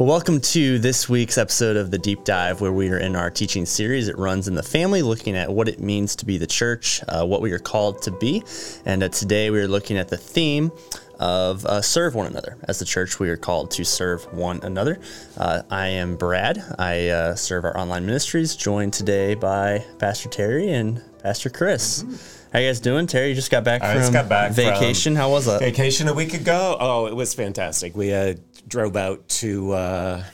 [0.00, 3.28] Well, welcome to this week's episode of the Deep Dive, where we are in our
[3.28, 4.08] teaching series.
[4.08, 7.26] It runs in the family, looking at what it means to be the church, uh,
[7.26, 8.42] what we are called to be.
[8.86, 10.72] And uh, today we are looking at the theme
[11.18, 12.56] of uh, serve one another.
[12.66, 14.98] As the church, we are called to serve one another.
[15.36, 16.64] Uh, I am Brad.
[16.78, 22.04] I uh, serve our online ministries, joined today by Pastor Terry and Pastor Chris.
[22.04, 22.40] Mm-hmm.
[22.52, 23.06] How you guys doing?
[23.06, 25.12] Terry, you just got back I from just got back vacation.
[25.12, 25.60] From How was that?
[25.60, 26.76] Vacation a week ago.
[26.80, 27.94] Oh, it was fantastic.
[27.94, 28.34] We uh,
[28.70, 30.24] drove out to uh,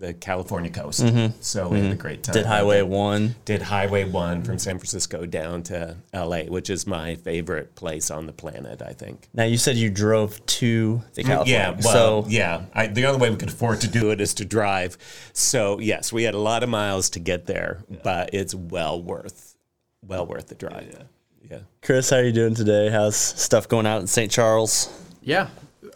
[0.00, 1.36] the California coast, mm-hmm.
[1.40, 1.84] so we mm-hmm.
[1.84, 2.32] had a great time.
[2.32, 3.36] Did Highway One?
[3.44, 8.26] Did Highway One from San Francisco down to L.A., which is my favorite place on
[8.26, 8.82] the planet.
[8.82, 9.28] I think.
[9.34, 11.54] Now you said you drove to the California.
[11.54, 12.62] Yeah, well, so yeah.
[12.72, 14.96] I, the only way we could afford to do it is to drive.
[15.34, 17.98] So yes, we had a lot of miles to get there, yeah.
[18.02, 19.54] but it's well worth
[20.02, 20.88] well worth the drive.
[20.90, 21.02] Yeah.
[21.50, 21.58] yeah.
[21.82, 22.88] Chris, how are you doing today?
[22.88, 24.32] How's stuff going out in St.
[24.32, 24.88] Charles?
[25.20, 25.48] Yeah.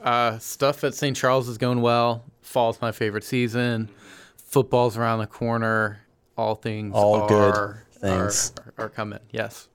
[0.02, 1.16] Uh, stuff at St.
[1.16, 2.24] Charles is going well.
[2.42, 3.88] Fall's my favorite season.
[4.36, 6.00] Football's around the corner.
[6.36, 9.20] All things all are, good things are, are, coming.
[9.30, 9.68] Yes.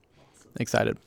[0.60, 0.98] Excited.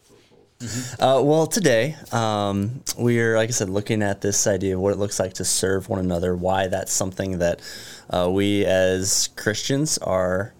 [0.60, 1.02] Mm-hmm.
[1.02, 4.92] Uh, well, today um, we are, like I said, looking at this idea of what
[4.92, 6.36] it looks like to serve one another.
[6.36, 7.60] Why that's something that
[8.10, 10.54] uh, we as Christians are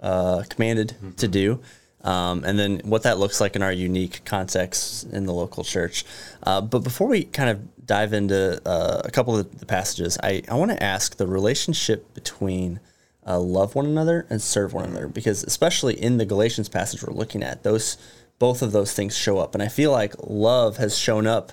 [0.00, 1.12] uh, commanded mm-hmm.
[1.12, 1.60] to do
[2.06, 6.04] um, and then what that looks like in our unique context in the local church.
[6.42, 10.42] Uh, but before we kind of dive into uh, a couple of the passages, I,
[10.48, 12.80] I want to ask the relationship between
[13.26, 17.12] uh, love one another and serve one another, because especially in the Galatians passage we're
[17.12, 17.98] looking at, those
[18.38, 21.52] both of those things show up, and I feel like love has shown up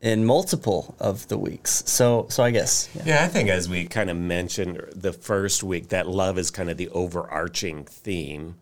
[0.00, 1.82] in multiple of the weeks.
[1.86, 2.88] So, so I guess.
[2.94, 3.02] Yeah.
[3.06, 3.24] yeah.
[3.24, 6.76] I think as we kind of mentioned the first week, that love is kind of
[6.76, 8.56] the overarching theme.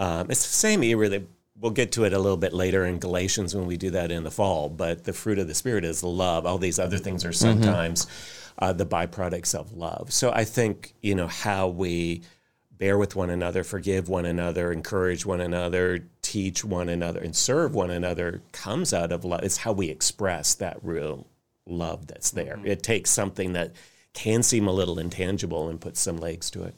[0.00, 1.22] Um, it's the same era that
[1.60, 4.24] we'll get to it a little bit later in Galatians when we do that in
[4.24, 4.68] the fall.
[4.68, 6.46] But the fruit of the Spirit is love.
[6.46, 7.62] All these other things are mm-hmm.
[7.62, 8.64] sometimes mm-hmm.
[8.64, 10.10] uh, the byproducts of love.
[10.12, 12.22] So I think, you know, how we
[12.72, 17.74] bear with one another, forgive one another, encourage one another, teach one another, and serve
[17.74, 19.42] one another comes out of love.
[19.42, 21.26] It's how we express that real
[21.66, 22.56] love that's there.
[22.56, 22.68] Mm-hmm.
[22.68, 23.72] It takes something that
[24.14, 26.74] can seem a little intangible and put some legs to it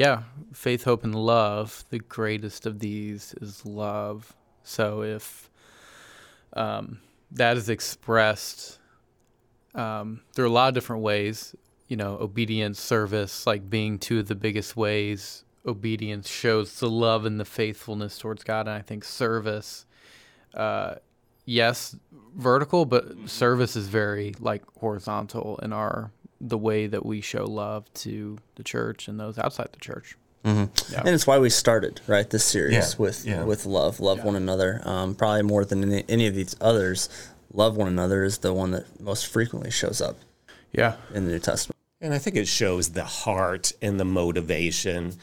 [0.00, 0.22] yeah,
[0.54, 1.84] faith, hope, and love.
[1.90, 4.34] The greatest of these is love.
[4.62, 5.50] So if
[6.54, 7.00] um,
[7.32, 8.78] that is expressed
[9.74, 11.54] um, through a lot of different ways,
[11.86, 17.26] you know, obedience, service, like being two of the biggest ways obedience shows the love
[17.26, 18.60] and the faithfulness towards God.
[18.60, 19.84] And I think service,
[20.54, 20.94] uh,
[21.44, 21.94] yes,
[22.34, 26.10] vertical, but service is very like horizontal in our
[26.40, 30.16] the way that we show love to the church and those outside the church.
[30.44, 30.92] Mm-hmm.
[30.92, 31.00] Yeah.
[31.00, 32.98] And it's why we started right this series yeah.
[32.98, 33.44] with yeah.
[33.44, 34.80] with love, love one another.
[34.84, 37.10] Um, probably more than any, any, of these others,
[37.52, 40.16] love one another is the one that most frequently shows up.
[40.72, 41.76] Yeah, in the New Testament.
[42.00, 45.16] And I think it shows the heart and the motivation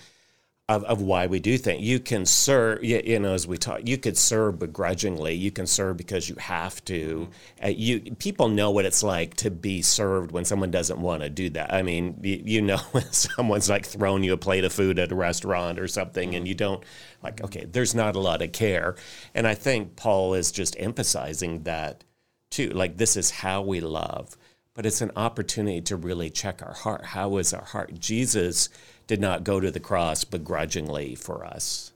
[0.70, 1.82] of, of why we do things.
[1.82, 5.34] You can serve, you, you, know, as we talk, you could serve begrudgingly.
[5.34, 7.30] You can serve because you have to.
[7.64, 11.30] Uh, you people know what it's like to be served when someone doesn't want to
[11.30, 11.74] do that.
[11.74, 15.12] I mean, you, you know, when someone's like throwing you a plate of food at
[15.12, 16.84] a restaurant or something, and you don't
[17.24, 17.42] like.
[17.42, 18.96] Okay, there's not a lot of care,
[19.34, 22.04] and I think Paul is just emphasizing that
[22.52, 22.72] too.
[22.72, 24.36] Like this is how we love,
[24.74, 27.06] but it's an opportunity to really check our heart.
[27.06, 27.98] How is our heart?
[27.98, 28.68] Jesus
[29.08, 31.92] did not go to the cross begrudgingly for us.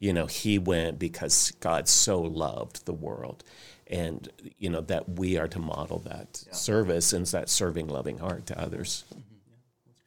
[0.00, 3.42] You know, he went because God so loved the world.
[3.90, 6.52] And, you know, that we are to model that yeah.
[6.52, 9.04] service and that serving, loving heart to others.
[9.10, 9.20] Mm-hmm.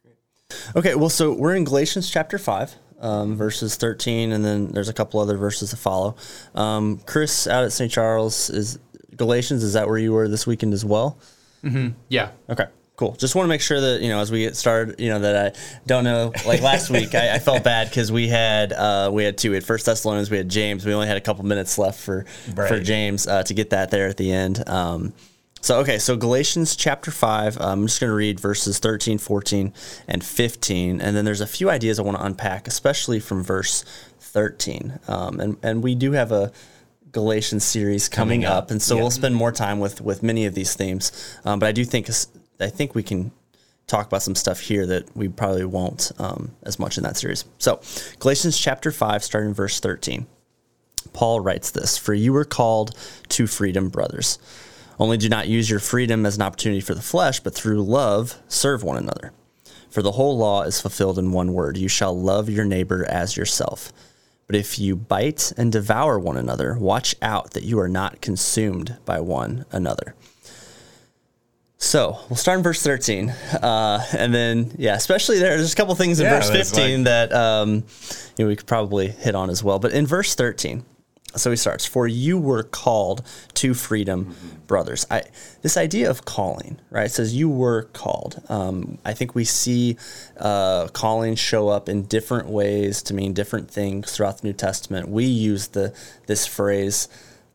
[0.04, 2.76] Yeah, okay, well, so we're in Galatians chapter 5.
[3.00, 6.14] Um, verses 13, and then there's a couple other verses to follow.
[6.54, 7.90] Um, Chris, out at St.
[7.90, 8.78] Charles, is
[9.16, 11.18] Galatians, is that where you were this weekend as well?
[11.64, 11.94] Mm-hmm.
[12.08, 12.30] Yeah.
[12.48, 12.66] Okay.
[13.02, 13.16] Cool.
[13.16, 15.56] Just want to make sure that you know as we get started, you know that
[15.56, 16.32] I don't know.
[16.46, 19.50] Like last week, I, I, felt bad because we had uh, we had two.
[19.50, 20.86] We had First Thessalonians, we had James.
[20.86, 22.68] We only had a couple minutes left for right.
[22.68, 24.62] for James uh, to get that there at the end.
[24.68, 25.14] Um,
[25.60, 27.60] so okay, so Galatians chapter five.
[27.60, 29.72] Um, I'm just going to read verses 13, 14,
[30.06, 33.84] and 15, and then there's a few ideas I want to unpack, especially from verse
[34.20, 35.00] 13.
[35.08, 36.52] Um, and and we do have a
[37.10, 38.64] Galatians series coming, coming up.
[38.66, 38.70] up.
[38.70, 39.00] and so yeah.
[39.00, 41.10] we'll spend more time with with many of these themes.
[41.44, 42.08] Um, but I do think
[42.62, 43.32] I think we can
[43.86, 47.44] talk about some stuff here that we probably won't um, as much in that series.
[47.58, 47.80] So,
[48.18, 50.26] Galatians chapter 5, starting verse 13.
[51.12, 52.96] Paul writes this For you were called
[53.30, 54.38] to freedom, brothers.
[54.98, 58.36] Only do not use your freedom as an opportunity for the flesh, but through love
[58.48, 59.32] serve one another.
[59.90, 63.36] For the whole law is fulfilled in one word you shall love your neighbor as
[63.36, 63.92] yourself.
[64.46, 68.96] But if you bite and devour one another, watch out that you are not consumed
[69.04, 70.14] by one another.
[71.82, 73.28] So we'll start in verse 13.
[73.30, 77.04] Uh, and then, yeah, especially there, there's a couple things in Yeah, verse 15 like-
[77.06, 77.82] that um,
[78.36, 79.80] you know, we could probably hit on as well.
[79.80, 80.84] But in verse 13,
[81.34, 83.22] so he starts, For you were called
[83.54, 84.36] to freedom,
[84.68, 85.06] brothers.
[85.10, 85.22] I,
[85.62, 87.06] this idea of calling, right?
[87.06, 88.40] It says you were called.
[88.48, 89.96] Um, I think we see
[90.38, 95.08] uh, calling show up in different ways to mean different things throughout the New Testament.
[95.08, 95.92] We use the
[96.26, 97.08] this phrase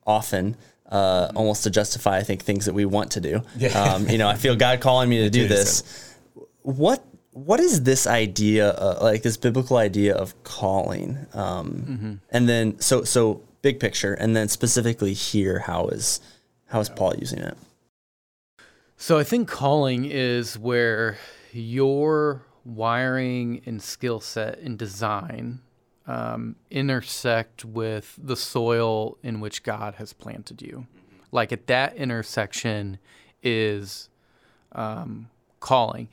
[0.06, 0.58] often.
[0.90, 3.42] Uh, almost to justify, I think, things that we want to do.
[3.76, 5.84] Um, you know, I feel God calling me to do this.
[6.62, 11.28] What what is this idea, uh, like this biblical idea of calling?
[11.34, 16.22] Um, And then, so so big picture, and then specifically here, how is
[16.68, 17.58] how is Paul using it?
[18.96, 21.18] So I think calling is where
[21.52, 25.60] your wiring and skill set and design
[26.08, 30.88] um, intersect with the soil in which God has planted you.
[31.32, 32.98] Like at that intersection
[33.44, 34.10] is
[34.72, 36.08] um, calling.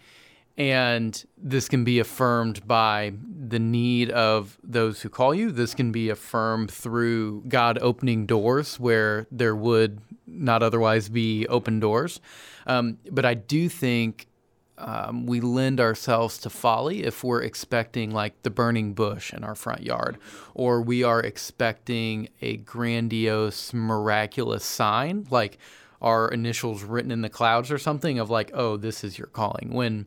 [0.57, 3.13] And this can be affirmed by
[3.49, 5.51] the need of those who call you.
[5.51, 11.81] This can be affirmed through God opening doors where there would not otherwise be open
[11.81, 12.21] doors.
[12.67, 14.29] Um, but I do think
[14.77, 19.55] um, we lend ourselves to folly if we're expecting like the burning bush in our
[19.55, 20.19] front yard,
[20.55, 25.59] or we are expecting a grandiose, miraculous sign, like
[26.03, 29.71] our initials written in the clouds or something, of like, oh, this is your calling.
[29.73, 30.07] When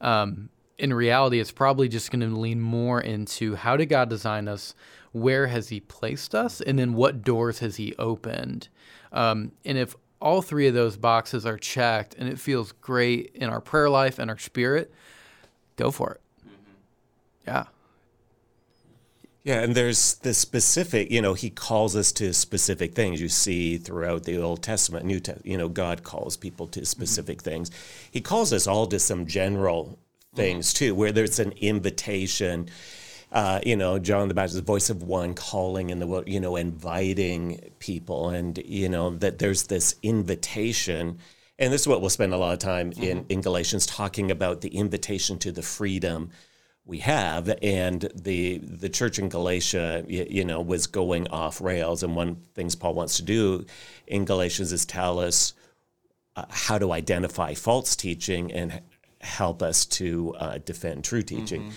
[0.00, 4.48] um, in reality, it's probably just going to lean more into how did God design
[4.48, 4.74] us?
[5.12, 6.60] Where has He placed us?
[6.60, 8.68] And then what doors has He opened?
[9.12, 13.50] Um, and if all three of those boxes are checked and it feels great in
[13.50, 14.90] our prayer life and our spirit,
[15.76, 16.20] go for it.
[16.40, 16.70] Mm-hmm.
[17.46, 17.64] Yeah.
[19.42, 23.20] Yeah, and there's the specific, you know, he calls us to specific things.
[23.20, 26.86] You see throughout the Old Testament, New Testament, you know, God calls people to mm-hmm.
[26.86, 27.70] specific things.
[28.10, 30.36] He calls us all to some general mm-hmm.
[30.36, 32.70] things too, where there's an invitation.
[33.34, 36.38] Uh, you know, John the Baptist, the voice of one calling in the world, you
[36.38, 41.18] know, inviting people, and you know that there's this invitation,
[41.58, 44.60] and this is what we'll spend a lot of time in in Galatians talking about
[44.60, 46.30] the invitation to the freedom
[46.84, 47.52] we have.
[47.60, 52.04] And the the church in Galatia you, you know was going off rails.
[52.04, 53.66] And one of the things Paul wants to do
[54.06, 55.54] in Galatians is tell us
[56.36, 58.80] uh, how to identify false teaching and
[59.20, 61.72] help us to uh, defend true teaching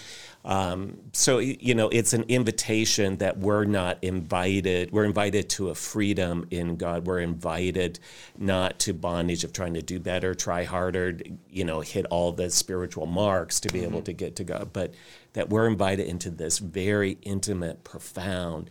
[0.47, 5.75] um, so you know it's an invitation that we're not invited we're invited to a
[5.75, 7.05] freedom in God.
[7.05, 7.99] We're invited
[8.38, 12.49] not to bondage of trying to do better try harder you know hit all the
[12.49, 14.05] spiritual marks to be able mm-hmm.
[14.05, 14.71] to get to God.
[14.71, 14.94] But
[15.33, 18.69] that we're invited into this very intimate profound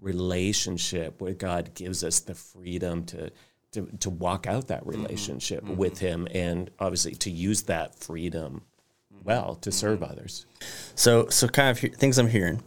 [0.00, 3.32] relationship where God gives us the freedom to
[3.72, 5.02] to, to walk out that mm-hmm.
[5.02, 5.76] relationship mm-hmm.
[5.76, 8.62] with him and obviously to use that freedom
[9.26, 10.46] well to serve others
[10.94, 12.62] So, so kind of he- things I'm hearing: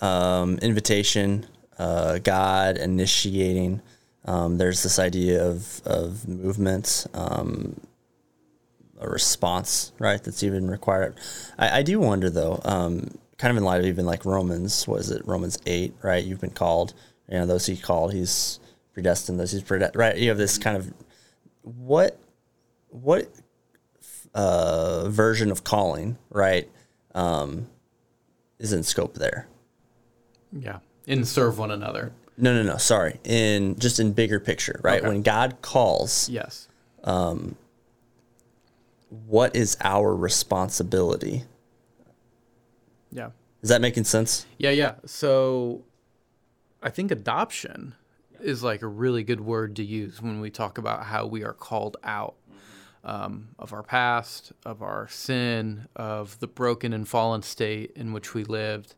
[0.00, 1.46] um, invitation,
[1.78, 3.82] uh, God initiating.
[4.24, 7.78] Um, there's this idea of of movement, um,
[8.98, 10.22] a response, right?
[10.22, 11.14] That's even required.
[11.58, 15.10] I, I do wonder though, um, kind of in light of even like Romans, was
[15.10, 16.24] it Romans eight, right?
[16.24, 16.94] You've been called.
[17.28, 18.60] You know, those he called, he's
[18.94, 19.38] predestined.
[19.38, 20.16] Those he's predestined, right?
[20.16, 20.92] You have this kind of
[21.62, 22.18] what
[22.88, 23.28] what
[24.34, 26.68] uh, version of calling, right?
[27.14, 27.68] Um,
[28.58, 29.48] is in scope there.
[30.52, 30.78] Yeah.
[31.06, 32.12] And serve one another.
[32.36, 32.76] No, no, no.
[32.78, 33.20] Sorry.
[33.24, 35.00] In just in bigger picture, right?
[35.00, 35.08] Okay.
[35.08, 36.68] When God calls, Yes.
[37.04, 37.56] Um,
[39.26, 41.44] what is our responsibility?
[43.12, 43.30] Yeah.
[43.62, 44.46] Is that making sense?
[44.58, 44.94] Yeah, yeah.
[45.06, 45.82] So
[46.82, 47.94] I think adoption
[48.40, 51.52] is like a really good word to use when we talk about how we are
[51.52, 52.34] called out
[53.04, 58.34] um, of our past, of our sin, of the broken and fallen state in which
[58.34, 58.94] we lived.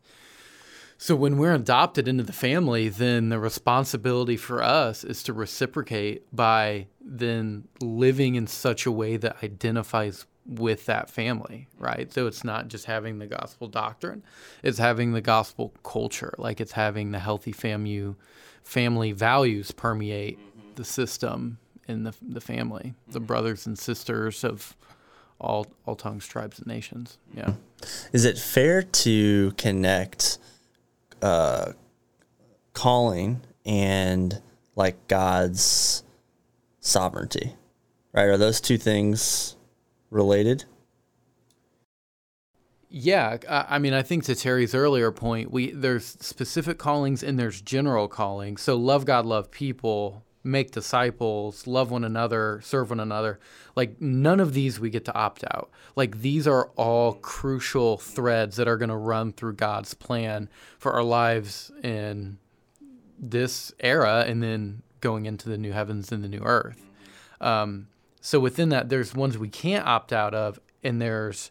[0.98, 6.24] So when we're adopted into the family, then the responsibility for us is to reciprocate
[6.34, 12.10] by then living in such a way that identifies with that family, right?
[12.12, 14.22] So it's not just having the gospel doctrine,
[14.62, 18.14] it's having the gospel culture, like it's having the healthy family
[18.62, 20.38] family values permeate
[20.74, 24.76] the system in the the family, the brothers and sisters of
[25.40, 27.18] all all tongues, tribes, and nations.
[27.34, 27.54] Yeah.
[28.12, 30.38] Is it fair to connect
[31.22, 31.72] uh,
[32.72, 34.40] calling and
[34.74, 36.02] like God's
[36.80, 37.54] sovereignty?
[38.12, 38.24] Right?
[38.24, 39.56] Are those two things
[40.10, 40.64] related?
[42.88, 47.38] Yeah, I I mean, I think to Terry's earlier point, we there's specific callings and
[47.38, 48.56] there's general calling.
[48.56, 53.38] So love God, love people make disciples, love one another, serve one another.
[53.74, 55.70] Like none of these we get to opt out.
[55.96, 60.48] Like these are all crucial threads that are going to run through God's plan
[60.78, 62.38] for our lives in
[63.18, 66.86] this era and then going into the new heavens and the new earth.
[67.40, 67.88] Um,
[68.20, 71.50] so within that, there's ones we can't opt out of, and there's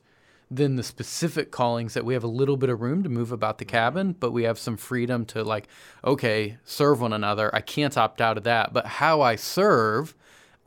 [0.50, 3.58] then the specific callings that we have a little bit of room to move about
[3.58, 5.68] the cabin, but we have some freedom to like,
[6.04, 7.54] okay, serve one another.
[7.54, 10.16] I can't opt out of that, but how I serve,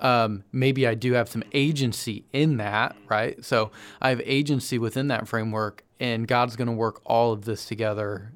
[0.01, 3.43] um, maybe I do have some agency in that, right?
[3.45, 3.71] So
[4.01, 8.33] I have agency within that framework, and God's going to work all of this together.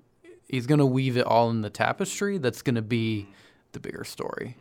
[0.48, 3.26] He's going to weave it all in the tapestry that's going to be
[3.72, 4.56] the bigger story.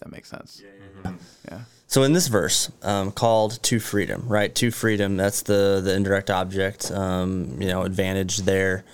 [0.00, 0.62] That makes sense.
[1.04, 1.12] Yeah.
[1.50, 1.60] yeah.
[1.86, 4.54] So in this verse, um, called to freedom, right?
[4.56, 5.16] To freedom.
[5.16, 6.90] That's the the indirect object.
[6.90, 8.84] Um, you know, advantage there.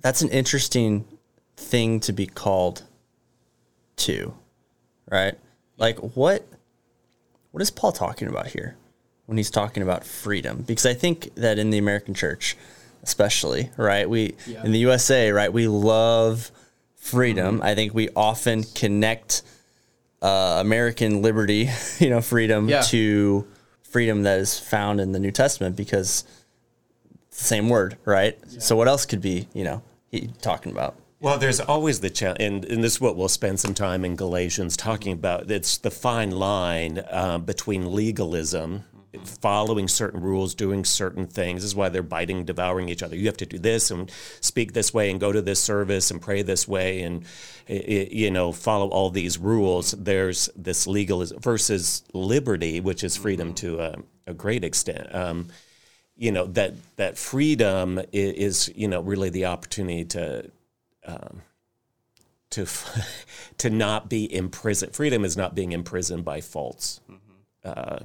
[0.00, 1.04] That's an interesting
[1.56, 2.82] thing to be called
[3.96, 4.34] to,
[5.10, 5.34] right?
[5.76, 6.46] Like what?
[7.50, 8.76] What is Paul talking about here
[9.26, 10.64] when he's talking about freedom?
[10.66, 12.56] Because I think that in the American church,
[13.02, 14.08] especially, right?
[14.08, 14.64] We yeah.
[14.64, 15.52] in the USA, right?
[15.52, 16.50] We love
[16.96, 17.56] freedom.
[17.56, 17.64] Mm-hmm.
[17.64, 19.42] I think we often connect
[20.24, 22.80] uh, American liberty, you know, freedom yeah.
[22.82, 23.46] to
[23.82, 26.24] freedom that is found in the New Testament because
[27.28, 28.38] it's the same word, right?
[28.48, 28.58] Yeah.
[28.58, 30.96] So what else could be, you know, he talking about?
[31.20, 34.14] Well, there's always the challenge, and, and, this is what we'll spend some time in
[34.14, 35.50] Galatians talking about.
[35.50, 38.84] It's the fine line uh, between legalism
[39.18, 41.62] following certain rules, doing certain things.
[41.62, 43.16] This is why they're biting, devouring each other.
[43.16, 46.20] You have to do this and speak this way and go to this service and
[46.20, 47.24] pray this way and
[47.68, 49.92] you know follow all these rules.
[49.92, 55.14] There's this legalism versus liberty, which is freedom to a, a great extent.
[55.14, 55.48] Um,
[56.16, 60.50] you know that that freedom is, is, you know really the opportunity to.
[61.06, 61.42] Um,
[62.50, 62.66] to
[63.58, 64.94] to not be imprisoned.
[64.94, 67.00] Freedom is not being imprisoned by faults.
[67.10, 67.18] Mm-hmm.
[67.64, 67.98] Uh,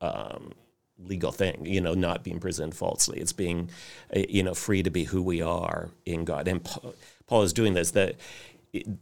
[0.00, 0.52] um,
[0.98, 3.18] legal thing, you know, not being imprisoned falsely.
[3.18, 3.70] It's being,
[4.14, 6.48] uh, you know, free to be who we are in God.
[6.48, 6.64] And
[7.26, 7.90] Paul is doing this.
[7.92, 8.14] The,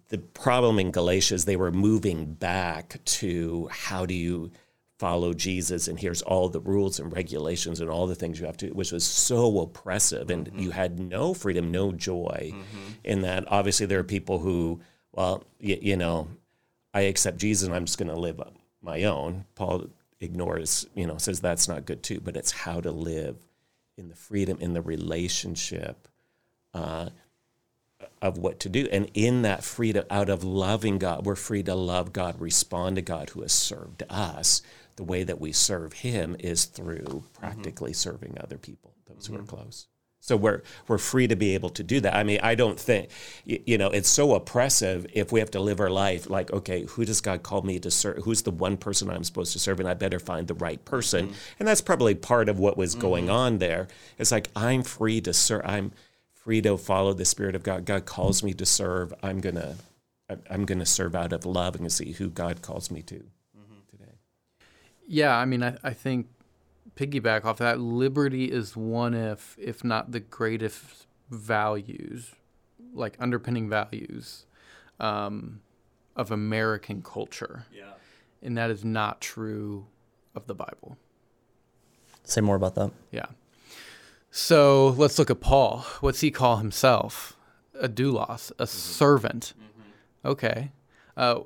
[0.08, 4.50] the problem in Galatia is they were moving back to how do you
[4.98, 8.56] follow Jesus and here's all the rules and regulations and all the things you have
[8.58, 10.60] to which was so oppressive and mm-hmm.
[10.60, 12.92] you had no freedom no joy mm-hmm.
[13.02, 16.28] in that obviously there are people who well you, you know
[16.94, 18.40] I accept Jesus and I'm just going to live
[18.80, 19.88] my own Paul
[20.22, 23.36] ignores, you know, says that's not good too, but it's how to live
[23.96, 26.08] in the freedom, in the relationship
[26.74, 27.10] uh,
[28.20, 28.88] of what to do.
[28.90, 33.02] And in that freedom, out of loving God, we're free to love God, respond to
[33.02, 34.62] God who has served us.
[34.96, 38.10] The way that we serve Him is through practically mm-hmm.
[38.10, 39.34] serving other people, those mm-hmm.
[39.34, 39.56] who are mm-hmm.
[39.56, 39.86] close.
[40.22, 42.14] So we're we're free to be able to do that.
[42.14, 43.10] I mean, I don't think
[43.44, 47.04] you know it's so oppressive if we have to live our life like, okay, who
[47.04, 48.18] does God call me to serve?
[48.18, 49.80] Who's the one person I'm supposed to serve?
[49.80, 51.26] And I better find the right person.
[51.26, 51.36] Mm-hmm.
[51.58, 53.34] And that's probably part of what was going mm-hmm.
[53.34, 53.88] on there.
[54.16, 55.62] It's like I'm free to serve.
[55.64, 55.90] I'm
[56.32, 57.84] free to follow the Spirit of God.
[57.84, 59.12] God calls me to serve.
[59.24, 59.74] I'm gonna
[60.48, 63.80] I'm gonna serve out of love and see who God calls me to mm-hmm.
[63.90, 64.12] today.
[65.08, 66.28] Yeah, I mean, I, I think
[66.96, 72.32] piggyback off that, liberty is one if if not the greatest values,
[72.92, 74.46] like underpinning values,
[75.00, 75.60] um,
[76.16, 77.66] of American culture.
[77.74, 77.92] Yeah.
[78.42, 79.86] And that is not true
[80.34, 80.96] of the Bible.
[82.24, 82.90] Say more about that.
[83.10, 83.26] Yeah.
[84.30, 85.84] So let's look at Paul.
[86.00, 87.36] What's he call himself?
[87.80, 88.64] A doulos, a mm-hmm.
[88.64, 89.54] servant.
[89.58, 90.28] Mm-hmm.
[90.28, 90.72] Okay.
[91.16, 91.40] Uh,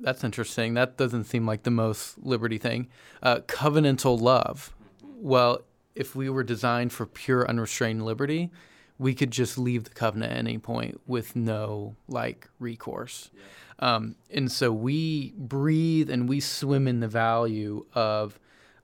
[0.00, 0.74] that's interesting.
[0.74, 2.88] That doesn't seem like the most liberty thing.
[3.22, 4.72] Uh, covenantal love
[5.20, 5.62] well,
[5.94, 8.50] if we were designed for pure unrestrained liberty,
[8.98, 13.30] we could just leave the covenant at any point with no like recourse.
[13.34, 13.94] Yeah.
[13.94, 18.38] Um, and so we breathe and we swim in the value of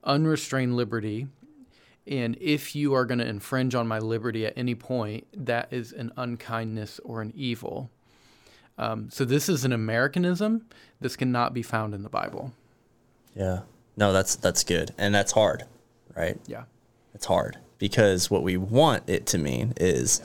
[0.05, 1.27] unrestrained liberty.
[2.07, 5.93] And if you are going to infringe on my liberty at any point, that is
[5.93, 7.91] an unkindness or an evil.
[8.79, 10.67] Um, so this is an Americanism.
[11.01, 12.53] This cannot be found in the Bible.
[13.35, 13.61] Yeah.
[13.99, 15.65] No, that's that's good, and that's hard
[16.17, 16.39] right?
[16.47, 16.65] Yeah.
[17.15, 20.21] It's hard because what we want it to mean is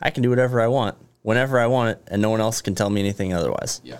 [0.00, 2.74] I can do whatever I want whenever I want it and no one else can
[2.74, 3.80] tell me anything otherwise.
[3.84, 3.98] Yeah.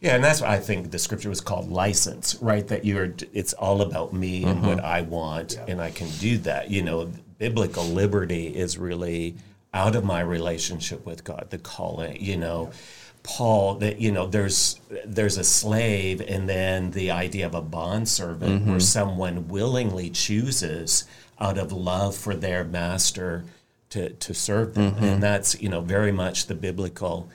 [0.00, 2.66] Yeah, and that's what I think the scripture was called license, right?
[2.66, 4.66] That you're it's all about me and mm-hmm.
[4.66, 5.66] what I want yeah.
[5.68, 6.72] and I can do that.
[6.72, 9.36] You know, biblical liberty is really
[9.72, 12.70] out of my relationship with God, the calling, you know.
[12.72, 12.78] Yeah
[13.22, 18.08] Paul that you know there's there's a slave and then the idea of a bond
[18.08, 18.70] servant mm-hmm.
[18.70, 21.04] where someone willingly chooses
[21.38, 23.44] out of love for their master
[23.90, 25.04] to to serve them mm-hmm.
[25.04, 27.28] and that's you know very much the biblical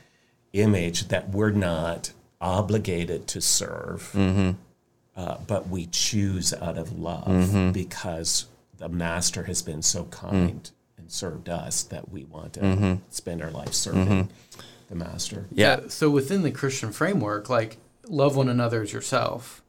[0.53, 4.12] image that we're not obligated to serve,
[5.15, 8.46] uh, but we choose out of love because
[8.77, 13.51] the master has been so kind and served us that we want to spend our
[13.51, 14.29] life serving
[14.89, 15.45] the master.
[15.51, 15.81] Yeah.
[15.89, 17.77] So within the Christian framework, like
[18.07, 19.61] love one another as yourself.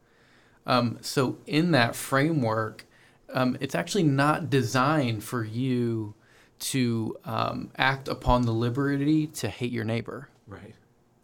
[0.67, 2.85] Um, so in that framework,
[3.33, 6.15] um, it's actually not designed for you
[6.61, 10.29] to um, act upon the liberty to hate your neighbor.
[10.47, 10.75] Right.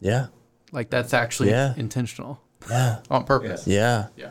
[0.00, 0.26] Yeah.
[0.72, 1.74] Like that's actually Yeah.
[1.76, 2.40] intentional
[2.70, 2.98] Yeah.
[3.10, 3.66] on purpose.
[3.66, 4.06] Yeah.
[4.16, 4.30] Yeah.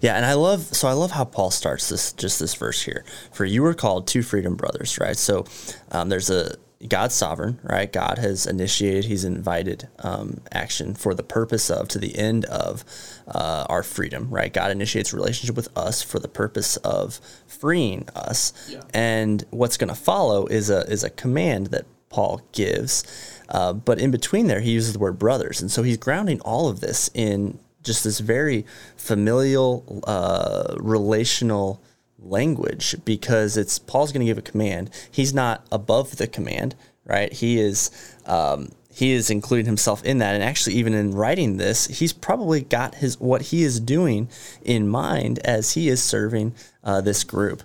[0.00, 3.04] Yeah, and I love so I love how Paul starts this just this verse here.
[3.32, 5.16] For you were called to freedom, brothers, right?
[5.16, 5.44] So
[5.90, 6.56] um, there's a
[6.88, 7.92] God's sovereign, right?
[7.92, 12.84] God has initiated, He's invited um, action for the purpose of, to the end of
[13.28, 14.52] uh, our freedom, right?
[14.52, 18.80] God initiates relationship with us for the purpose of freeing us, Yeah.
[18.92, 23.04] and what's going to follow is a is a command that Paul gives.
[23.48, 26.68] Uh, but in between there, he uses the word brothers, and so he's grounding all
[26.68, 28.64] of this in just this very
[28.96, 31.82] familial, uh, relational
[32.18, 34.90] language because it's Paul's going to give a command.
[35.10, 36.74] He's not above the command,
[37.04, 37.32] right?
[37.32, 37.90] He is.
[38.26, 42.60] Um, he is including himself in that, and actually, even in writing this, he's probably
[42.60, 44.28] got his what he is doing
[44.62, 47.62] in mind as he is serving uh, this group.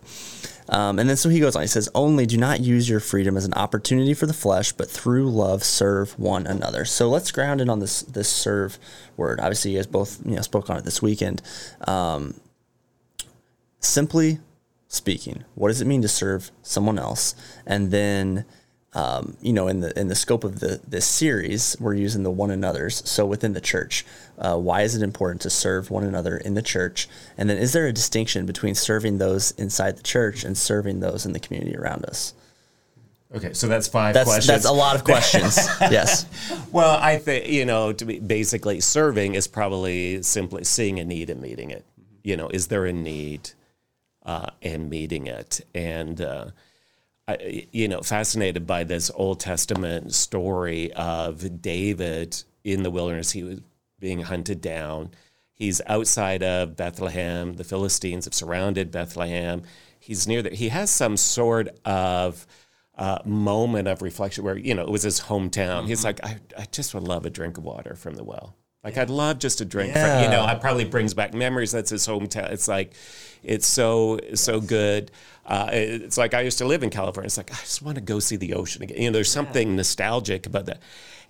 [0.69, 1.62] Um, and then so he goes on.
[1.62, 4.89] He says, "Only do not use your freedom as an opportunity for the flesh, but
[4.89, 8.77] through love serve one another." So let's ground it on this this serve
[9.15, 9.39] word.
[9.39, 11.41] Obviously, you guys both you know spoke on it this weekend.
[11.88, 12.36] Um,
[13.79, 14.39] simply
[14.88, 17.36] speaking, what does it mean to serve someone else?
[17.65, 18.46] And then,
[18.98, 22.32] um, you know, in the in the scope of the this series, we're using the
[22.32, 23.08] one another's.
[23.08, 24.04] So within the church,
[24.39, 27.08] uh, why is it important to serve one another in the church?
[27.38, 31.27] And then, is there a distinction between serving those inside the church and serving those
[31.27, 32.34] in the community around us?
[33.36, 34.48] Okay, so that's five That's questions.
[34.48, 35.58] that's a lot of questions.
[35.82, 36.25] yes.
[36.72, 41.29] Well, I think you know, to be basically serving is probably simply seeing a need
[41.29, 41.86] and meeting it.
[42.24, 43.51] You know, is there a need
[44.25, 45.62] uh, and meeting it?
[45.75, 46.48] And uh,
[47.27, 53.31] I, you know, fascinated by this Old Testament story of David in the wilderness.
[53.31, 53.59] He was
[54.00, 55.11] being hunted down.
[55.51, 57.53] He's outside of Bethlehem.
[57.55, 59.63] The Philistines have surrounded Bethlehem.
[60.00, 60.53] He's near there.
[60.53, 62.48] He has some sort of
[62.96, 65.85] uh, moment of reflection where you know it was his hometown.
[65.87, 68.55] He's like, I, I just would love a drink of water from the well.
[68.83, 69.92] Like I'd love just a drink.
[69.94, 70.53] From, you know, Yeah.
[70.53, 71.72] it probably brings back memories.
[71.72, 72.51] That's his hometown.
[72.51, 72.94] It's like,
[73.48, 75.10] it's so so good.
[75.46, 77.27] Uh, it's like I used to live in California.
[77.27, 79.01] It's like I just want to go see the ocean again.
[79.01, 80.81] You know, there's something nostalgic about that.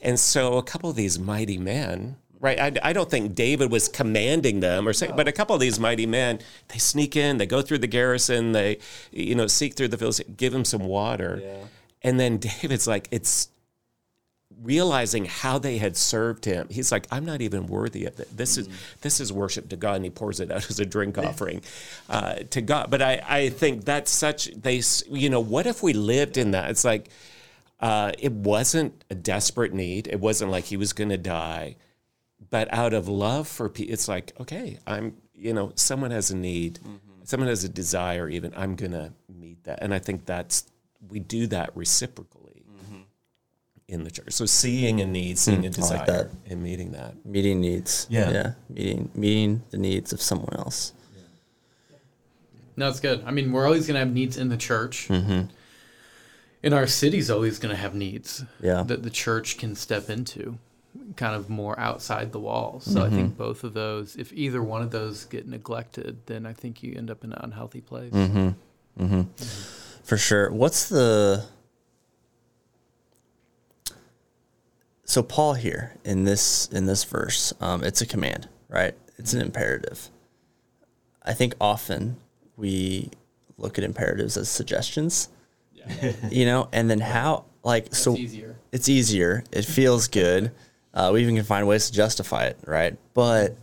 [0.01, 2.17] And so a couple of these mighty men.
[2.39, 5.59] Right, I, I don't think David was commanding them or saying, but a couple of
[5.59, 8.77] these mighty men, they sneak in, they go through the garrison, they,
[9.11, 11.41] you know, seek through the Philistines, give him some water,
[12.03, 13.49] and then David's like, it's
[14.61, 16.67] realizing how they had served him.
[16.69, 18.35] He's like, I'm not even worthy of it.
[18.35, 18.67] This is
[19.01, 21.61] this is worship to God, and he pours it out as a drink offering
[22.09, 22.89] uh, to God.
[22.89, 26.69] But I, I think that's such they, you know, what if we lived in that?
[26.69, 27.09] It's like
[27.79, 30.07] uh, it wasn't a desperate need.
[30.07, 31.75] It wasn't like he was going to die,
[32.49, 36.35] but out of love for people, it's like, okay, I'm, you know, someone has a
[36.35, 36.79] need,
[37.23, 38.27] someone has a desire.
[38.27, 40.65] Even I'm going to meet that, and I think that's
[41.07, 42.46] we do that reciprocally
[43.87, 44.31] in the church.
[44.33, 46.29] So seeing a need, seeing a I desire, like that.
[46.49, 47.25] and meeting that.
[47.25, 48.05] Meeting needs.
[48.09, 48.29] Yeah.
[48.31, 48.51] Yeah.
[48.69, 50.93] Meeting meeting the needs of someone else.
[51.15, 51.21] Yeah.
[52.75, 53.23] No, it's good.
[53.25, 55.07] I mean, we're always going to have needs in the church.
[55.07, 55.43] Mm-hmm.
[56.63, 58.83] And our city's always going to have needs Yeah.
[58.83, 60.57] that the church can step into,
[61.15, 62.83] kind of more outside the walls.
[62.83, 63.15] So I Mm-hmm.
[63.15, 66.93] think both of those, if either one of those get neglected, then I think you
[66.97, 68.11] end up in an unhealthy place.
[68.11, 69.21] Mm-hmm.
[70.03, 70.51] For sure.
[70.51, 71.45] What's the
[75.17, 78.93] so Paul here in this in this verse, um, it's a command, right?
[79.17, 80.11] It's an imperative.
[81.23, 82.17] I think often
[82.55, 83.09] we
[83.57, 85.29] look at imperatives as suggestions,
[86.29, 88.55] you know, and then how like so It's easier.
[88.71, 89.43] it's easier.
[89.51, 90.51] It feels good.
[90.93, 92.95] Uh, we even can find ways to justify it, right?
[93.15, 93.55] But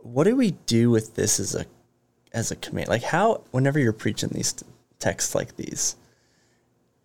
[0.00, 1.66] what do we do with this as a
[2.32, 2.88] as a command?
[2.88, 4.56] Like how, whenever you're preaching these
[4.98, 5.94] texts like these,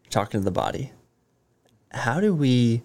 [0.09, 0.91] talking to the body,
[1.91, 2.81] how do we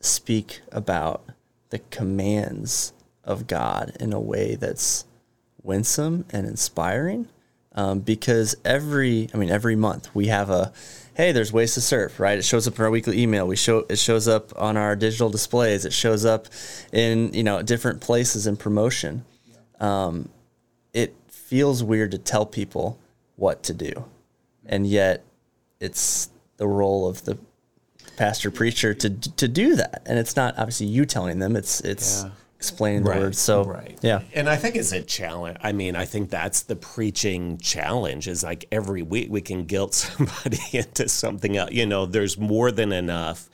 [0.00, 1.24] speak about
[1.70, 2.92] the commands
[3.24, 5.04] of God in a way that's
[5.62, 7.28] winsome and inspiring?
[7.72, 10.72] Um, because every, I mean, every month we have a,
[11.14, 12.38] hey, there's ways to serve, right?
[12.38, 13.46] It shows up in our weekly email.
[13.46, 15.84] We show it shows up on our digital displays.
[15.84, 16.46] It shows up
[16.92, 19.24] in you know different places in promotion.
[19.80, 20.30] Um,
[20.94, 22.98] it feels weird to tell people
[23.36, 24.06] what to do,
[24.64, 25.24] and yet
[25.80, 27.38] it's the role of the
[28.18, 30.02] pastor, preacher to to do that.
[30.06, 32.30] And it's not obviously you telling them; it's it's Yeah.
[32.56, 33.38] explaining the Right, words.
[33.38, 33.96] So right.
[34.02, 35.56] yeah, And I think it's a challenge.
[35.62, 39.94] I mean, I think that's the preaching challenge is like every week we can guilt
[40.04, 41.70] somebody into something else.
[41.72, 43.48] You know, there's more than enough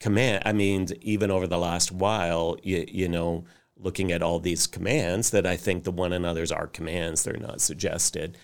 [0.00, 0.42] command.
[0.46, 3.44] I mean, even over the last while, you, you know,
[3.78, 7.60] looking at all these commands that I think the one another's are commands, they're not
[7.60, 8.36] suggested.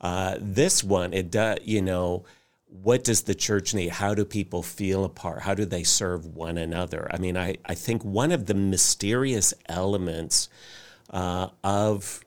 [0.00, 2.24] Uh, this one, it does, you know,
[2.82, 3.90] what does the church need?
[3.90, 5.42] How do people feel apart?
[5.42, 7.08] How do they serve one another?
[7.12, 10.48] I mean, I, I think one of the mysterious elements
[11.10, 12.24] uh, of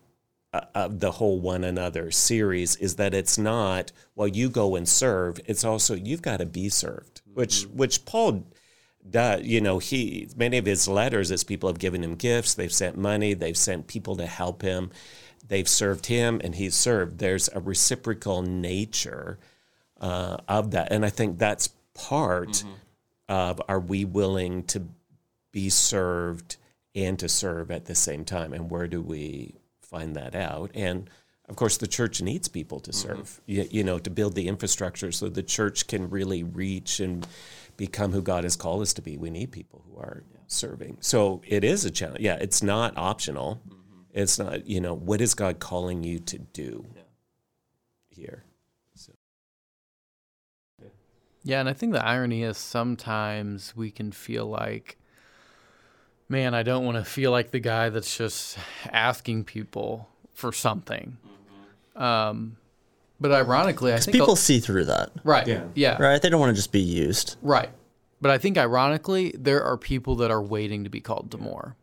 [0.54, 4.88] uh, of the whole one another series is that it's not well you go and
[4.88, 8.48] serve it's also you've got to be served which which paul
[9.10, 12.72] does you know he many of his letters as people have given him gifts they've
[12.72, 14.90] sent money they've sent people to help him
[15.46, 19.38] they've served him and he's served there's a reciprocal nature
[20.00, 20.92] uh, of that.
[20.92, 22.64] And i think that's part
[23.28, 24.88] of are we willing to
[25.52, 26.58] be served
[26.96, 28.54] and to serve at the same time?
[28.54, 30.72] And where do we find that out?
[30.74, 31.10] And
[31.50, 33.42] of course the church needs people to serve.
[33.46, 37.26] You, you know to build the infrastructure so the church can really reach and
[37.76, 39.18] become who god has called us to be.
[39.18, 40.98] We need people who are serving.
[41.02, 42.22] So it is a challenge.
[42.22, 43.62] Yeah it's not optional.
[44.14, 46.86] It's not you know what is god calling you to do
[48.10, 48.44] here
[51.48, 54.98] Yeah, and I think the irony is sometimes we can feel like,
[56.28, 58.58] man, I don't want to feel like the guy that's just
[58.92, 61.16] asking people for something.
[61.96, 62.58] Um,
[63.22, 65.64] but ironically, I think people see through that, right, Yeah.
[65.74, 66.22] yeah, right?
[66.22, 67.38] They don't want to just be used.
[67.42, 67.70] Right.
[68.20, 71.78] But I think ironically, there are people that are waiting to be called to more.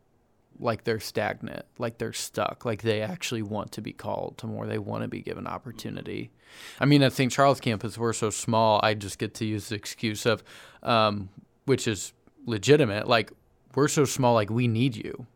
[0.61, 4.67] Like they're stagnant, like they're stuck, like they actually want to be called to more.
[4.67, 6.31] They want to be given opportunity.
[6.79, 7.33] I mean, at St.
[7.33, 10.45] Charles campus, we're so small, I just get to use the excuse of,
[10.85, 11.29] um,
[11.65, 12.13] which is
[12.47, 13.33] legitimate, like
[13.75, 15.27] we're so small, like we need you.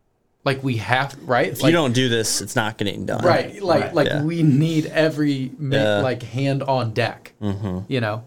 [0.44, 1.48] Like we have, right?
[1.48, 3.24] If like, you don't do this, it's not getting done.
[3.24, 3.60] Right.
[3.60, 4.22] Like like Yeah.
[4.22, 5.98] we need every ma- Yeah.
[5.98, 7.32] like hand on deck.
[7.42, 7.80] Mm-hmm.
[7.92, 8.22] You know.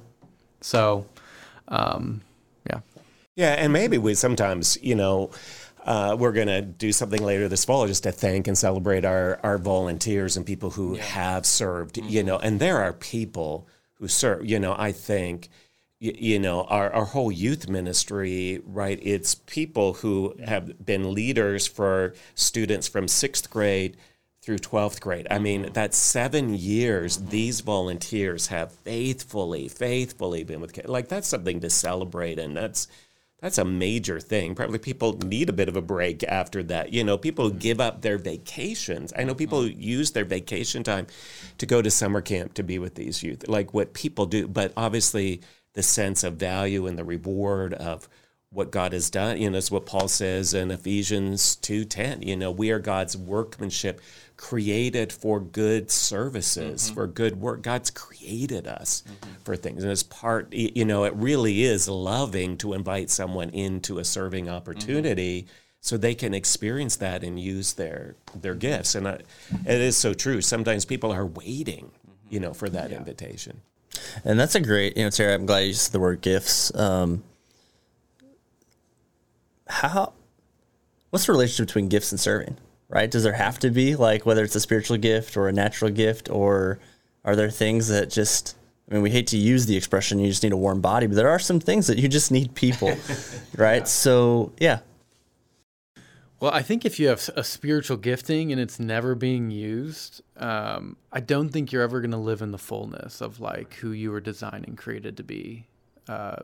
[0.59, 1.05] So,
[1.69, 2.21] um,
[2.69, 2.81] yeah.
[3.37, 5.31] Yeah, and maybe we sometimes, you know,
[5.85, 9.39] uh, we're going to do something later this fall just to thank and celebrate our,
[9.43, 14.45] our volunteers and people who have served, you know, and there are people who serve,
[14.45, 15.49] you know, I think,
[15.99, 18.99] you, you know, our, our whole youth ministry, right?
[19.01, 23.97] It's people who have been leaders for students from sixth grade
[24.41, 25.27] through 12th grade.
[25.29, 30.89] I mean, that's seven years these volunteers have faithfully, faithfully been with kids.
[30.89, 32.87] Like, that's something to celebrate, and that's
[33.41, 34.53] that's a major thing.
[34.53, 36.93] Probably people need a bit of a break after that.
[36.93, 37.59] You know, people mm.
[37.59, 39.11] give up their vacations.
[39.17, 39.81] I know people mm-hmm.
[39.81, 41.07] use their vacation time
[41.57, 44.47] to go to summer camp to be with these youth, like what people do.
[44.47, 45.41] But obviously,
[45.73, 48.07] the sense of value and the reward of
[48.51, 52.21] what God has done, you know, is what Paul says in Ephesians 2:10.
[52.21, 54.01] You know, we are God's workmanship,
[54.41, 56.95] created for good services, mm-hmm.
[56.95, 57.61] for good work.
[57.61, 59.35] God's created us mm-hmm.
[59.43, 59.83] for things.
[59.83, 64.49] And as part, you know, it really is loving to invite someone into a serving
[64.49, 65.51] opportunity mm-hmm.
[65.79, 68.95] so they can experience that and use their their gifts.
[68.95, 69.19] And I,
[69.65, 70.41] it is so true.
[70.41, 71.91] Sometimes people are waiting,
[72.31, 73.61] you know, for that invitation.
[74.25, 76.73] And that's a great, you know, Sarah, I'm glad you used the word gifts.
[76.75, 77.23] Um,
[79.67, 80.13] how,
[81.11, 82.57] what's the relationship between gifts and serving,
[82.91, 83.09] right?
[83.09, 86.29] Does there have to be, like, whether it's a spiritual gift or a natural gift,
[86.29, 86.79] or
[87.23, 88.55] are there things that just,
[88.89, 91.15] I mean, we hate to use the expression, you just need a warm body, but
[91.15, 92.95] there are some things that you just need people,
[93.57, 93.87] right?
[93.87, 94.79] So, yeah.
[96.41, 100.97] Well, I think if you have a spiritual gifting and it's never being used, um,
[101.11, 104.11] I don't think you're ever going to live in the fullness of like who you
[104.11, 105.67] were designed and created to be.
[106.07, 106.37] Uh,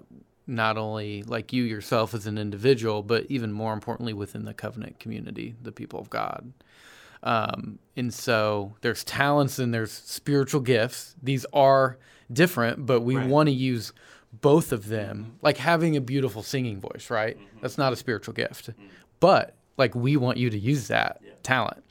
[0.47, 4.99] not only like you yourself as an individual, but even more importantly within the covenant
[4.99, 6.53] community, the people of God.
[7.23, 11.15] Um, and so there's talents and there's spiritual gifts.
[11.21, 11.97] These are
[12.31, 13.91] different, but we want to use
[14.31, 15.37] both of them.
[15.41, 17.37] Like having a beautiful singing voice, right?
[17.61, 18.69] That's not a spiritual gift,
[19.19, 21.83] but like we want you to use that talent.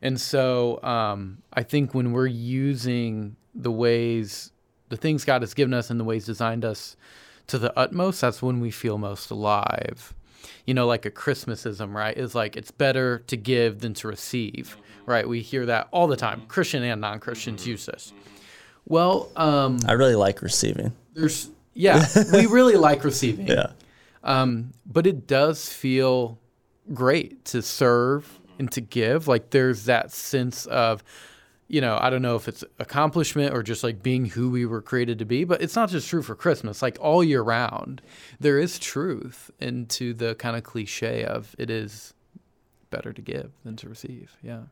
[0.00, 4.52] And so um, I think when we're using the ways,
[4.88, 6.96] the things God has given us and the ways designed us
[7.48, 10.14] to the utmost, that's when we feel most alive.
[10.66, 12.16] You know, like a Christmasism, right?
[12.16, 15.28] Is like it's better to give than to receive, right?
[15.28, 16.42] We hear that all the time.
[16.46, 18.12] Christian and non Christians use this.
[18.86, 20.92] Well, um, I really like receiving.
[21.14, 23.48] there's, yeah, we really like receiving.
[23.48, 23.72] Yeah.
[24.22, 26.38] Um, but it does feel
[26.94, 29.28] great to serve and to give.
[29.28, 31.02] Like there's that sense of
[31.68, 34.80] you know, I don't know if it's accomplishment or just like being who we were
[34.80, 36.80] created to be, but it's not just true for Christmas.
[36.80, 38.00] Like all year round,
[38.40, 42.14] there is truth into the kind of cliche of it is
[42.90, 44.36] better to give than to receive.
[44.42, 44.62] Yeah.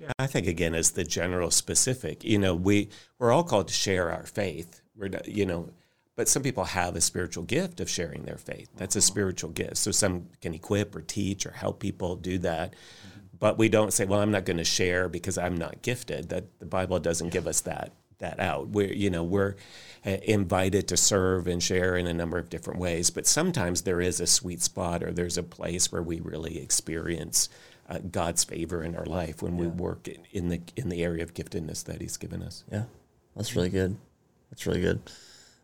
[0.00, 2.24] Yeah, I think again as the general specific.
[2.24, 2.88] You know, we
[3.20, 4.82] we're all called to share our faith.
[4.96, 5.70] We're not, you know,
[6.16, 8.68] but some people have a spiritual gift of sharing their faith.
[8.76, 9.76] That's a spiritual gift.
[9.76, 12.74] So some can equip or teach or help people do that.
[13.38, 16.28] But we don't say, well, I'm not going to share because I'm not gifted.
[16.28, 18.68] That the Bible doesn't give us that that out.
[18.68, 19.56] We're you know we're
[20.06, 23.10] uh, invited to serve and share in a number of different ways.
[23.10, 27.48] But sometimes there is a sweet spot or there's a place where we really experience
[27.88, 29.62] uh, God's favor in our life when yeah.
[29.62, 32.64] we work in, in the in the area of giftedness that He's given us.
[32.70, 32.84] Yeah,
[33.36, 33.96] that's really good.
[34.50, 35.00] That's really good.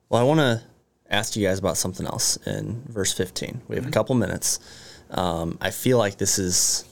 [0.08, 0.62] Well, I want to
[1.08, 3.62] ask you guys about something else in verse 15.
[3.68, 3.88] We have mm-hmm.
[3.88, 4.58] a couple minutes.
[5.10, 6.84] Um, I feel like this is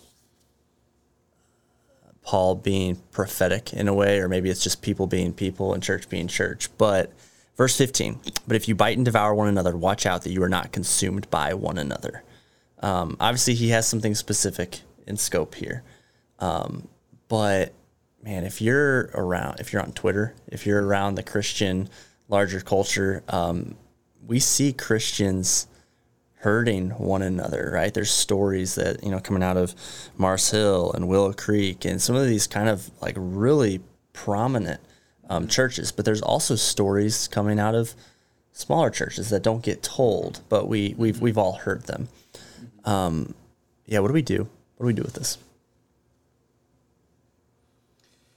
[2.28, 6.10] Paul being prophetic in a way, or maybe it's just people being people and church
[6.10, 6.68] being church.
[6.76, 7.10] But
[7.56, 10.48] verse 15, but if you bite and devour one another, watch out that you are
[10.48, 12.22] not consumed by one another.
[12.80, 15.82] Um, obviously, he has something specific in scope here.
[16.38, 16.88] Um,
[17.28, 17.72] but
[18.22, 21.88] man, if you're around, if you're on Twitter, if you're around the Christian
[22.28, 23.74] larger culture, um,
[24.26, 25.66] we see Christians
[26.40, 27.92] hurting one another, right?
[27.92, 29.74] There's stories that, you know, coming out of
[30.16, 33.80] Mars Hill and Willow Creek and some of these kind of like really
[34.12, 34.80] prominent
[35.28, 37.94] um, churches, but there's also stories coming out of
[38.52, 42.08] smaller churches that don't get told, but we, we've, we've all heard them.
[42.84, 43.34] Um,
[43.86, 44.48] yeah, what do we do?
[44.76, 45.38] What do we do with this?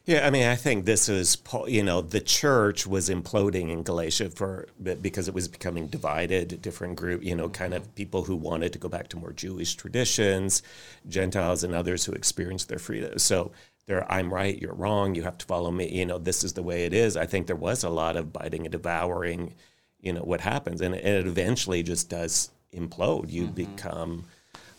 [0.05, 1.37] Yeah, I mean, I think this is,
[1.67, 6.95] you know, the church was imploding in Galatia for because it was becoming divided, different
[6.95, 10.63] group, you know, kind of people who wanted to go back to more Jewish traditions,
[11.07, 13.19] Gentiles and others who experienced their freedom.
[13.19, 13.51] So
[13.85, 16.63] there, I'm right, you're wrong, you have to follow me, you know, this is the
[16.63, 17.15] way it is.
[17.15, 19.53] I think there was a lot of biting and devouring,
[19.99, 23.31] you know, what happens, and it eventually just does implode.
[23.31, 23.53] You mm-hmm.
[23.53, 24.25] become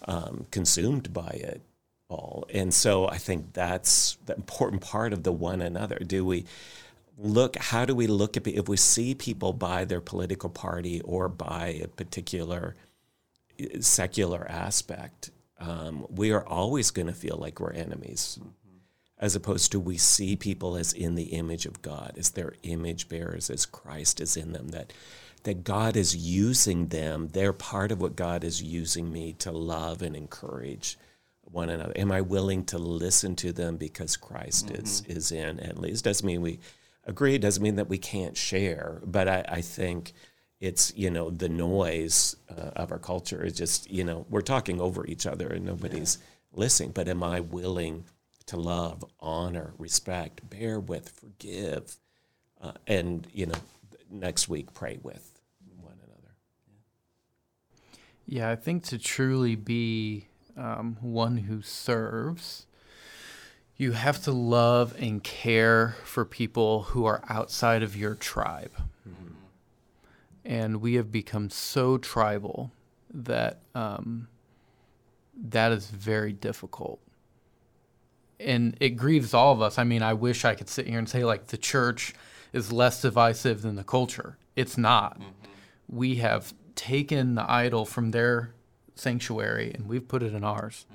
[0.09, 1.63] um, consumed by it
[2.53, 5.99] And so I think that's the important part of the one another.
[5.99, 6.45] Do we
[7.19, 11.29] look, how do we look at, if we see people by their political party or
[11.29, 12.75] by a particular
[13.61, 18.39] uh, secular aspect, um, we are always going to feel like we're enemies.
[18.41, 18.49] Mm-hmm.
[19.19, 23.09] As opposed to we see people as in the image of God, as their image
[23.09, 24.93] bearers, as Christ is in them, that
[25.45, 27.29] that God is using them.
[27.33, 30.97] They're part of what God is using me to love and encourage
[31.53, 31.93] one another.
[31.97, 34.83] Am I willing to listen to them because Christ mm-hmm.
[34.83, 36.05] is is in at least?
[36.05, 36.59] Doesn't mean we
[37.05, 37.39] agree.
[37.39, 39.01] Doesn't mean that we can't share.
[39.05, 40.13] But I, I think
[40.61, 44.81] it's you know the noise uh, of our culture is just you know we're talking
[44.81, 46.61] over each other and nobody's yeah.
[46.61, 46.91] listening.
[46.93, 48.05] But am I willing
[48.47, 51.97] to love, honor, respect, bear with, forgive,
[52.61, 53.59] uh, and you know
[54.11, 55.29] next week pray with?
[55.81, 56.35] One another.
[58.27, 58.45] Yeah.
[58.45, 62.67] Yeah, I think to truly be um, one who serves,
[63.77, 68.73] you have to love and care for people who are outside of your tribe.
[69.09, 69.35] Mm-hmm.
[70.45, 72.73] And we have become so tribal
[73.13, 74.29] that um,
[75.37, 77.01] that is very difficult.
[78.39, 79.79] And it grieves all of us.
[79.79, 82.13] I mean, I wish I could sit here and say, like, the church
[82.53, 84.37] is less divisive than the culture.
[84.57, 85.21] It's not.
[85.21, 85.97] Mm-hmm.
[85.97, 88.53] We have taken the idol from their
[88.95, 90.87] sanctuary and we've put it in ours.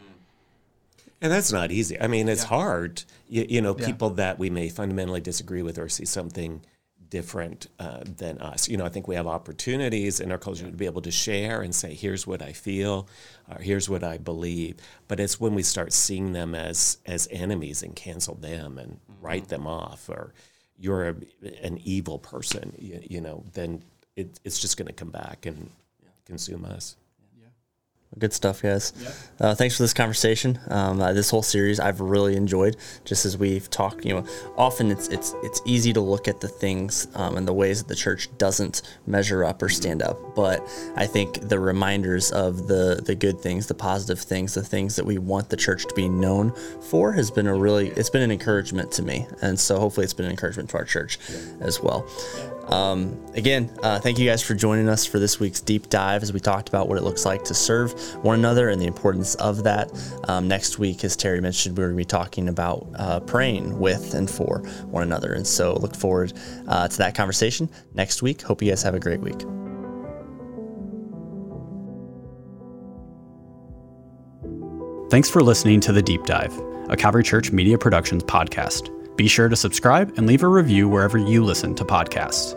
[1.19, 1.99] And that's not easy.
[1.99, 2.49] I mean, it's yeah.
[2.49, 3.03] hard.
[3.27, 4.15] You, you know, people yeah.
[4.15, 6.61] that we may fundamentally disagree with or see something
[7.09, 8.67] different uh, than us.
[8.69, 11.61] You know, I think we have opportunities in our culture to be able to share
[11.61, 13.07] and say, here's what I feel,
[13.49, 14.75] or here's what I believe.
[15.07, 19.25] But it's when we start seeing them as as enemies and cancel them and mm-hmm.
[19.25, 20.33] write them off, or
[20.77, 21.15] you're a,
[21.63, 23.83] an evil person, you, you know, then
[24.15, 25.71] it, it's just going to come back and
[26.03, 26.09] yeah.
[26.25, 26.95] consume us.
[28.17, 28.93] Good stuff, guys.
[28.99, 29.11] Yeah.
[29.39, 30.59] Uh, thanks for this conversation.
[30.69, 32.77] Um, uh, this whole series I've really enjoyed.
[33.05, 34.25] Just as we've talked, you know,
[34.57, 37.87] often it's it's it's easy to look at the things um, and the ways that
[37.87, 40.35] the church doesn't measure up or stand up.
[40.35, 40.61] But
[40.95, 45.05] I think the reminders of the the good things, the positive things, the things that
[45.05, 46.53] we want the church to be known
[46.89, 50.13] for has been a really it's been an encouragement to me, and so hopefully it's
[50.13, 51.19] been an encouragement to our church
[51.59, 52.07] as well.
[52.69, 56.33] Um, again, uh, thank you guys for joining us for this week's deep dive as
[56.33, 59.63] we talked about what it looks like to serve one another and the importance of
[59.63, 59.91] that.
[60.27, 64.13] Um, next week, as Terry mentioned, we're going to be talking about uh, praying with
[64.13, 65.33] and for one another.
[65.33, 66.33] And so look forward
[66.67, 68.41] uh, to that conversation next week.
[68.41, 69.39] Hope you guys have a great week.
[75.09, 76.53] Thanks for listening to The Deep Dive,
[76.89, 78.93] a Calvary Church Media Productions podcast.
[79.15, 82.56] Be sure to subscribe and leave a review wherever you listen to podcasts.